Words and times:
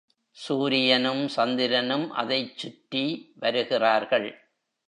சூரியனும் 0.37 1.27
சந்திரனும் 1.27 2.11
அதைச் 2.11 2.57
சுற்றி 2.57 3.33
வருகிறார்கள். 3.35 4.29